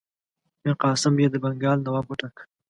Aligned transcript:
میرقاسم 0.61 1.13
یې 1.21 1.27
د 1.31 1.35
بنګال 1.43 1.77
نواب 1.85 2.05
وټاکه. 2.07 2.43